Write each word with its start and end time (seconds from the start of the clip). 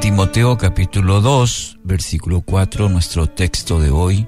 Timoteo 0.00 0.56
capítulo 0.56 1.20
2, 1.20 1.80
versículo 1.84 2.40
4, 2.40 2.88
nuestro 2.88 3.26
texto 3.26 3.78
de 3.78 3.90
hoy. 3.90 4.26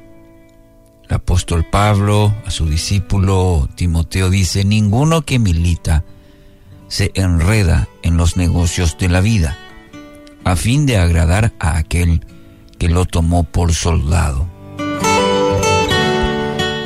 El 1.09 1.15
apóstol 1.15 1.65
Pablo 1.65 2.35
a 2.45 2.51
su 2.51 2.67
discípulo 2.67 3.71
Timoteo 3.75 4.29
dice, 4.29 4.67
ninguno 4.67 5.23
que 5.23 5.39
milita 5.39 6.05
se 6.89 7.11
enreda 7.15 7.89
en 8.03 8.19
los 8.19 8.37
negocios 8.37 8.99
de 8.99 9.09
la 9.09 9.23
vida, 9.23 9.57
a 10.45 10.57
fin 10.57 10.85
de 10.85 10.99
agradar 10.99 11.55
a 11.59 11.79
aquel 11.79 12.27
que 12.79 12.91
lo 12.91 13.07
tomó 13.07 13.45
por 13.45 13.73
soldado. 13.73 14.47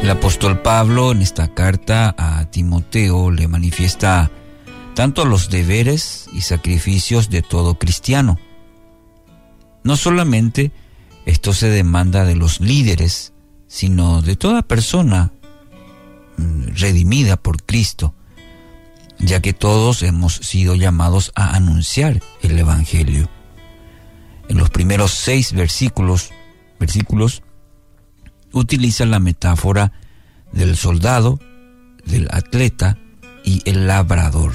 El 0.01 0.09
apóstol 0.09 0.63
Pablo 0.63 1.11
en 1.11 1.23
esta 1.23 1.53
carta 1.53 2.15
a 2.17 2.45
Timoteo 2.53 3.33
le 3.33 3.49
manifiesta 3.49 4.31
tanto 4.95 5.25
los 5.25 5.51
deberes 5.51 6.29
y 6.33 6.43
sacrificios 6.43 7.31
de 7.31 7.43
todo 7.43 7.79
cristiano, 7.81 8.39
no 9.87 9.97
solamente 9.97 10.73
esto 11.27 11.53
se 11.53 11.71
demanda 11.71 12.25
de 12.25 12.35
los 12.35 12.61
líderes, 12.61 13.33
sino 13.69 14.21
de 14.21 14.35
toda 14.35 14.63
persona 14.63 15.31
mm, 16.37 16.75
redimida 16.75 17.37
por 17.37 17.63
Cristo, 17.63 18.13
ya 19.21 19.41
que 19.41 19.53
todos 19.53 20.03
hemos 20.03 20.35
sido 20.35 20.75
llamados 20.75 21.31
a 21.37 21.55
anunciar 21.55 22.21
el 22.43 22.59
Evangelio. 22.59 23.31
En 24.49 24.59
los 24.59 24.71
primeros 24.71 25.13
seis 25.13 25.53
versículos, 25.53 26.31
versículos 26.81 27.45
utiliza 28.53 29.07
la 29.07 29.21
metáfora 29.21 29.93
del 30.51 30.77
soldado, 30.77 31.39
del 32.05 32.27
atleta 32.33 32.99
y 33.45 33.63
el 33.67 33.87
labrador. 33.87 34.53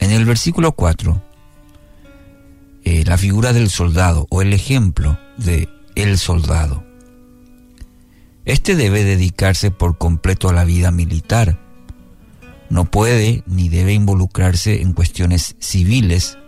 En 0.00 0.12
el 0.12 0.24
versículo 0.24 0.72
4 0.72 1.33
la 3.04 3.18
figura 3.18 3.52
del 3.52 3.70
soldado 3.70 4.26
o 4.30 4.40
el 4.40 4.52
ejemplo 4.52 5.18
de 5.36 5.68
el 5.94 6.18
soldado. 6.18 6.84
Este 8.44 8.76
debe 8.76 9.04
dedicarse 9.04 9.70
por 9.70 9.98
completo 9.98 10.48
a 10.48 10.52
la 10.52 10.64
vida 10.64 10.90
militar. 10.90 11.60
No 12.70 12.86
puede 12.86 13.42
ni 13.46 13.68
debe 13.68 13.92
involucrarse 13.92 14.82
en 14.82 14.92
cuestiones 14.92 15.56
civiles, 15.58 16.38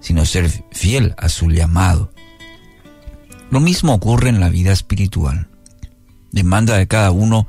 sino 0.00 0.24
ser 0.24 0.50
fiel 0.72 1.14
a 1.18 1.28
su 1.28 1.50
llamado. 1.50 2.12
Lo 3.50 3.60
mismo 3.60 3.94
ocurre 3.94 4.28
en 4.28 4.40
la 4.40 4.48
vida 4.48 4.72
espiritual. 4.72 5.48
Demanda 6.32 6.76
de 6.76 6.86
cada 6.86 7.10
uno 7.10 7.46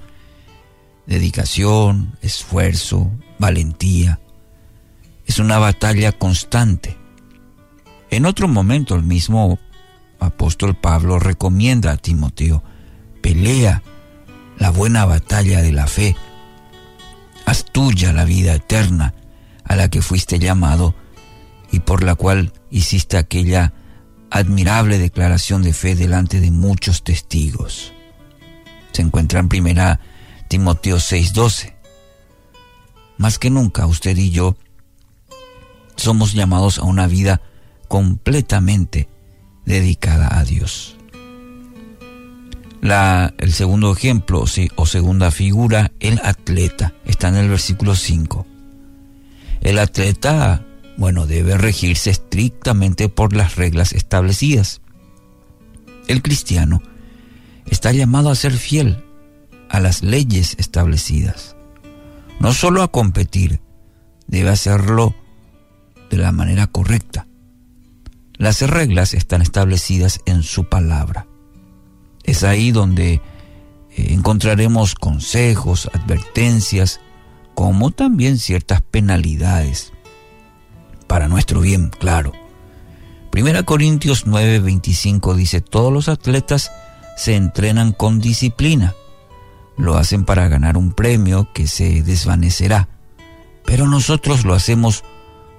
dedicación, 1.06 2.18
esfuerzo, 2.22 3.12
valentía. 3.40 4.20
Es 5.26 5.40
una 5.40 5.58
batalla 5.58 6.12
constante 6.12 6.97
en 8.10 8.26
otro 8.26 8.48
momento 8.48 8.96
el 8.96 9.04
mismo 9.04 9.60
apóstol 10.20 10.76
Pablo 10.76 11.20
recomienda 11.20 11.92
a 11.92 11.98
Timoteo, 11.98 12.64
pelea 13.22 13.84
la 14.58 14.72
buena 14.72 15.06
batalla 15.06 15.62
de 15.62 15.72
la 15.72 15.88
fe, 15.88 16.16
haz 17.46 17.66
tuya 17.66 18.14
la 18.14 18.26
vida 18.26 18.56
eterna 18.56 19.14
a 19.64 19.76
la 19.76 19.90
que 19.90 20.02
fuiste 20.02 20.40
llamado 20.40 20.96
y 21.72 21.82
por 21.82 22.04
la 22.04 22.16
cual 22.16 22.54
hiciste 22.72 23.18
aquella 23.18 23.74
admirable 24.30 24.98
declaración 24.98 25.62
de 25.62 25.74
fe 25.74 25.96
delante 25.96 26.40
de 26.40 26.52
muchos 26.52 27.04
testigos. 27.04 27.94
Se 28.92 29.02
encuentra 29.02 29.40
en 29.40 29.50
primera 29.50 30.00
Timoteo 30.48 30.98
6:12. 30.98 31.76
Más 33.18 33.40
que 33.40 33.50
nunca 33.50 33.86
usted 33.86 34.18
y 34.18 34.32
yo 34.32 34.56
somos 35.96 36.34
llamados 36.34 36.80
a 36.80 36.84
una 36.84 37.08
vida 37.08 37.42
completamente 37.88 39.08
dedicada 39.66 40.38
a 40.38 40.44
Dios. 40.44 40.98
La, 42.82 43.34
el 43.38 43.54
segundo 43.54 43.92
ejemplo 43.92 44.44
o 44.76 44.86
segunda 44.86 45.32
figura, 45.32 45.92
el 46.00 46.20
atleta, 46.24 46.94
está 47.06 47.30
en 47.30 47.36
el 47.36 47.50
versículo 47.50 47.96
5. 47.96 48.46
El 49.62 49.80
atleta, 49.80 50.64
bueno, 50.98 51.26
debe 51.26 51.58
regirse 51.58 52.12
estrictamente 52.12 53.10
por 53.10 53.36
las 53.36 53.56
reglas 53.56 53.94
establecidas. 53.94 54.82
El 56.08 56.22
cristiano 56.22 56.82
está 57.66 57.92
llamado 57.92 58.30
a 58.30 58.36
ser 58.36 58.54
fiel 58.54 59.04
a 59.70 59.80
las 59.80 60.04
leyes 60.04 60.56
establecidas. 60.58 61.56
No 62.40 62.54
solo 62.54 62.84
a 62.84 62.92
competir, 62.92 63.60
debe 64.28 64.50
hacerlo 64.50 65.16
de 66.10 66.18
la 66.18 66.32
manera 66.32 66.68
correcta. 66.68 67.28
Las 68.38 68.62
reglas 68.62 69.16
están 69.16 69.42
establecidas 69.42 70.22
en 70.26 70.44
su 70.44 70.66
palabra. 70.66 71.26
Es 72.24 72.44
ahí 72.44 72.72
donde 72.72 73.14
eh, 73.14 73.22
encontraremos 73.96 74.94
consejos, 74.94 75.90
advertencias, 75.92 77.00
como 77.56 77.90
también 77.90 78.38
ciertas 78.38 78.82
penalidades. 78.82 79.92
Para 81.08 81.28
nuestro 81.28 81.62
bien, 81.62 81.90
claro. 81.90 82.32
Primera 83.32 83.64
Corintios 83.64 84.28
9:25 84.28 85.34
dice, 85.34 85.62
todos 85.62 85.92
los 85.92 86.08
atletas 86.08 86.72
se 87.16 87.36
entrenan 87.36 87.92
con 87.92 88.20
disciplina. 88.20 88.94
Lo 89.78 89.98
hacen 89.98 90.26
para 90.26 90.48
ganar 90.48 90.78
un 90.78 90.92
premio 90.92 91.50
que 91.54 91.66
se 91.68 92.04
desvanecerá, 92.04 92.88
pero 93.66 93.88
nosotros 93.88 94.46
lo 94.46 94.54
hacemos 94.54 95.04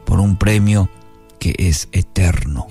por 0.05 0.21
un 0.21 0.37
premio 0.37 0.89
que 1.39 1.55
es 1.59 1.89
eterno. 1.93 2.67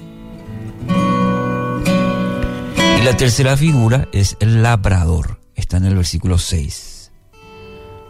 Y 3.00 3.03
la 3.03 3.16
tercera 3.16 3.55
figura 3.57 4.07
es 4.11 4.38
el 4.39 4.63
labrador. 4.63 5.39
Está 5.55 5.78
en 5.78 5.85
el 5.85 5.95
versículo 5.95 6.38
6. 6.38 7.11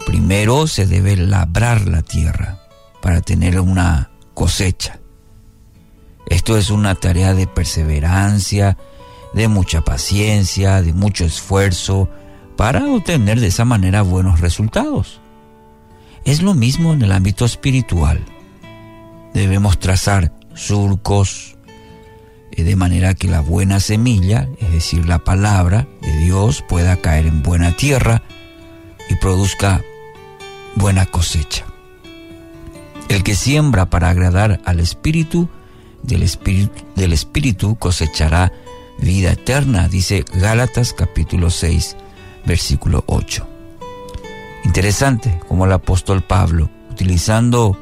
Primero 0.06 0.68
se 0.68 0.86
debe 0.86 1.18
labrar 1.18 1.88
la 1.88 2.02
tierra 2.02 2.60
para 3.02 3.22
tener 3.22 3.60
una 3.60 4.12
cosecha. 4.34 5.00
Esto 6.30 6.58
es 6.58 6.70
una 6.70 6.96
tarea 6.96 7.34
de 7.34 7.48
perseverancia, 7.48 8.78
de 9.34 9.48
mucha 9.48 9.82
paciencia, 9.82 10.82
de 10.82 10.94
mucho 10.94 11.26
esfuerzo, 11.26 12.10
para 12.56 12.86
obtener 12.86 13.40
de 13.40 13.48
esa 13.48 13.66
manera 13.66 14.02
buenos 14.02 14.42
resultados. 14.42 15.22
Es 16.26 16.42
lo 16.42 16.54
mismo 16.54 16.94
en 16.94 17.02
el 17.02 17.12
ámbito 17.12 17.46
espiritual. 17.46 18.26
Debemos 19.34 19.80
trazar 19.80 20.34
surcos, 20.58 21.56
eh, 22.52 22.64
de 22.64 22.76
manera 22.76 23.14
que 23.14 23.28
la 23.28 23.40
buena 23.40 23.80
semilla, 23.80 24.50
es 24.60 24.72
decir, 24.72 25.08
la 25.08 25.20
palabra 25.20 25.88
de 26.02 26.18
Dios, 26.18 26.64
pueda 26.68 26.98
caer 26.98 27.28
en 27.28 27.44
buena 27.44 27.72
tierra 27.72 28.24
y 29.10 29.16
produzca 29.16 29.82
buena 30.76 31.06
cosecha. 31.06 31.66
El 33.08 33.24
que 33.24 33.36
siembra 33.36 33.90
para 33.90 34.10
agradar 34.10 34.60
al 34.66 34.80
Espíritu, 34.80 35.48
del 36.04 36.24
Espíritu, 37.14 37.78
cosechará 37.78 38.52
vida 39.00 39.32
eterna, 39.32 39.88
dice 39.88 40.26
Gálatas 40.34 40.94
capítulo 40.94 41.50
6, 41.50 41.96
versículo 42.46 43.04
8. 43.08 43.48
Interesante 44.66 45.40
como 45.48 45.66
el 45.66 45.72
apóstol 45.72 46.24
Pablo, 46.24 46.70
utilizando 46.92 47.78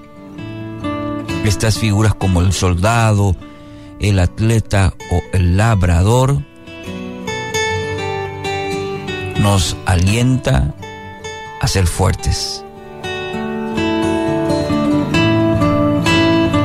estas 1.49 1.77
figuras 1.77 2.15
como 2.15 2.41
el 2.41 2.53
soldado, 2.53 3.35
el 3.99 4.19
atleta 4.19 4.93
o 5.11 5.21
el 5.33 5.57
labrador, 5.57 6.41
nos 9.39 9.77
alienta 9.85 10.73
a 11.61 11.67
ser 11.67 11.87
fuertes. 11.87 12.63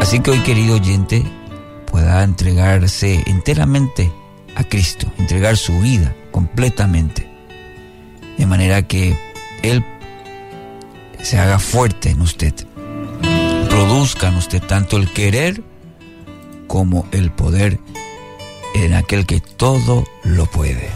Así 0.01 0.21
que 0.21 0.31
hoy, 0.31 0.39
querido 0.41 0.77
oyente, 0.77 1.23
pueda 1.87 2.25
entregarse 2.25 3.23
enteramente 3.27 4.11
a 4.57 4.65
Cristo, 4.65 5.07
entregar 5.19 5.57
su 5.57 5.79
vida 5.81 6.15
completamente, 6.31 7.29
de 8.39 8.47
manera 8.47 8.83
que 8.83 9.17
Él 9.63 9.85
se 11.23 11.39
haga 11.39 11.59
fuerte 11.59 12.11
en 12.11 12.23
usted 12.23 12.55
produzcan 13.81 14.37
usted 14.37 14.63
tanto 14.63 14.99
el 14.99 15.11
querer 15.11 15.63
como 16.67 17.09
el 17.13 17.31
poder 17.31 17.81
en 18.75 18.93
aquel 18.93 19.25
que 19.25 19.41
todo 19.41 20.05
lo 20.23 20.45
puede. 20.45 20.91